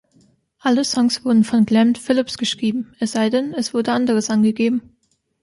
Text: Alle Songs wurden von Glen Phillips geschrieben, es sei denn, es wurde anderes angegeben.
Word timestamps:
Alle 0.57 0.83
Songs 0.83 1.23
wurden 1.25 1.43
von 1.43 1.63
Glen 1.63 1.93
Phillips 1.93 2.39
geschrieben, 2.39 2.95
es 2.99 3.11
sei 3.11 3.29
denn, 3.29 3.53
es 3.53 3.71
wurde 3.75 3.91
anderes 3.91 4.31
angegeben. 4.31 4.97